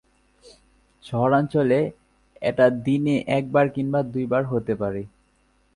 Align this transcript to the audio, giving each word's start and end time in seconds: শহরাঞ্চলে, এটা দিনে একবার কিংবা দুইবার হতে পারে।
শহরাঞ্চলে, 1.03 1.79
এটা 2.41 2.65
দিনে 2.85 3.15
একবার 3.37 3.65
কিংবা 3.69 3.99
দুইবার 4.13 4.43
হতে 4.45 4.73
পারে। 4.75 5.01